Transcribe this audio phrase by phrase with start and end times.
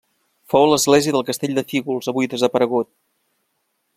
[0.53, 2.93] Fou l'església del castell de Fígols avui desaparegut.